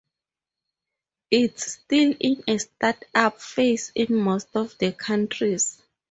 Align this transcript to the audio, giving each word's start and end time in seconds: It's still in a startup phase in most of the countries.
It's 1.29 1.73
still 1.73 2.15
in 2.19 2.43
a 2.47 2.57
startup 2.57 3.39
phase 3.39 3.91
in 3.93 4.15
most 4.15 4.47
of 4.55 4.75
the 4.79 4.93
countries. 4.93 5.79